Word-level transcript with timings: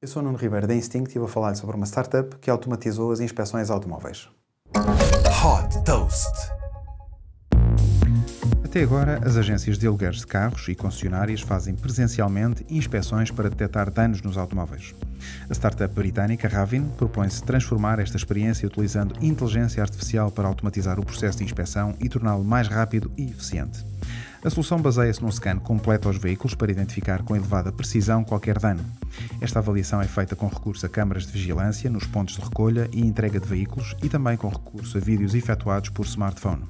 Eu 0.00 0.06
sou 0.06 0.22
o 0.22 0.24
Nuno 0.24 0.38
Ribeiro 0.38 0.64
da 0.64 0.76
Instinct 0.76 1.12
e 1.12 1.18
vou 1.18 1.26
falar 1.26 1.56
sobre 1.56 1.74
uma 1.74 1.84
startup 1.84 2.36
que 2.36 2.48
automatizou 2.48 3.10
as 3.10 3.18
inspeções 3.18 3.68
automóveis. 3.68 4.28
Hot 4.72 5.84
Toast. 5.84 6.52
Até 8.64 8.84
agora, 8.84 9.18
as 9.26 9.36
agências 9.36 9.76
de 9.76 9.88
alugueres 9.88 10.18
de 10.18 10.26
carros 10.28 10.68
e 10.68 10.76
concessionárias 10.76 11.40
fazem 11.40 11.74
presencialmente 11.74 12.64
inspeções 12.70 13.32
para 13.32 13.50
detectar 13.50 13.90
danos 13.90 14.22
nos 14.22 14.38
automóveis. 14.38 14.94
A 15.50 15.52
startup 15.52 15.92
britânica 15.92 16.46
Ravin 16.46 16.88
propõe-se 16.90 17.42
transformar 17.42 17.98
esta 17.98 18.16
experiência 18.16 18.68
utilizando 18.68 19.16
inteligência 19.20 19.82
artificial 19.82 20.30
para 20.30 20.46
automatizar 20.46 21.00
o 21.00 21.04
processo 21.04 21.38
de 21.38 21.44
inspeção 21.44 21.92
e 21.98 22.08
torná-lo 22.08 22.44
mais 22.44 22.68
rápido 22.68 23.10
e 23.18 23.24
eficiente. 23.24 23.84
A 24.44 24.50
solução 24.50 24.80
baseia-se 24.80 25.20
num 25.20 25.30
scan 25.30 25.58
completo 25.58 26.06
aos 26.06 26.16
veículos 26.16 26.54
para 26.54 26.70
identificar 26.70 27.22
com 27.22 27.34
elevada 27.34 27.72
precisão 27.72 28.22
qualquer 28.22 28.58
dano. 28.58 28.84
Esta 29.40 29.58
avaliação 29.58 30.00
é 30.00 30.06
feita 30.06 30.36
com 30.36 30.46
recurso 30.46 30.86
a 30.86 30.88
câmaras 30.88 31.26
de 31.26 31.32
vigilância 31.32 31.90
nos 31.90 32.06
pontos 32.06 32.36
de 32.36 32.42
recolha 32.42 32.88
e 32.92 33.00
entrega 33.00 33.40
de 33.40 33.48
veículos 33.48 33.96
e 34.02 34.08
também 34.08 34.36
com 34.36 34.48
recurso 34.48 34.96
a 34.96 35.00
vídeos 35.00 35.34
efetuados 35.34 35.90
por 35.90 36.06
smartphone. 36.06 36.62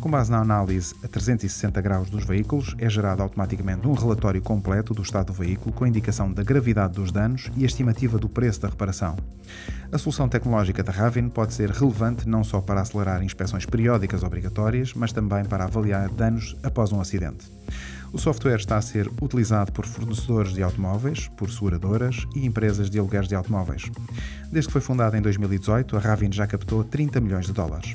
Com 0.00 0.10
base 0.10 0.30
na 0.30 0.38
análise 0.38 0.94
a 1.02 1.08
360 1.08 1.80
graus 1.80 2.10
dos 2.10 2.24
veículos, 2.24 2.74
é 2.78 2.88
gerado 2.88 3.22
automaticamente 3.22 3.86
um 3.86 3.92
relatório 3.92 4.42
completo 4.42 4.92
do 4.92 5.02
estado 5.02 5.26
do 5.26 5.32
veículo 5.32 5.72
com 5.72 5.86
indicação 5.86 6.30
da 6.32 6.42
gravidade 6.42 6.94
dos 6.94 7.10
danos 7.10 7.50
e 7.56 7.62
a 7.62 7.66
estimativa 7.66 8.18
do 8.18 8.28
preço 8.28 8.60
da 8.60 8.68
reparação. 8.68 9.16
A 9.90 9.98
solução 9.98 10.28
tecnológica 10.28 10.82
da 10.82 10.92
Raven 10.92 11.28
pode 11.28 11.54
ser 11.54 11.70
relevante 11.70 12.28
não 12.28 12.42
só 12.42 12.60
para 12.60 12.80
acelerar 12.80 13.22
inspeções 13.22 13.64
periódicas 13.64 14.22
obrigatórias, 14.22 14.92
mas 14.94 15.12
também 15.12 15.44
para 15.44 15.64
avaliar 15.64 16.10
danos 16.10 16.56
após 16.62 16.92
um 16.92 17.00
acidente. 17.00 17.50
O 18.14 18.18
software 18.18 18.58
está 18.58 18.76
a 18.76 18.82
ser 18.82 19.08
utilizado 19.20 19.72
por 19.72 19.84
fornecedores 19.84 20.52
de 20.52 20.62
automóveis, 20.62 21.26
por 21.36 21.50
seguradoras 21.50 22.24
e 22.32 22.46
empresas 22.46 22.88
de 22.88 22.96
alugueres 22.96 23.26
de 23.26 23.34
automóveis. 23.34 23.90
Desde 24.52 24.68
que 24.68 24.72
foi 24.72 24.80
fundada 24.80 25.18
em 25.18 25.20
2018, 25.20 25.96
a 25.96 26.00
Ravin 26.00 26.30
já 26.30 26.46
captou 26.46 26.84
30 26.84 27.20
milhões 27.20 27.46
de 27.46 27.52
dólares. 27.52 27.94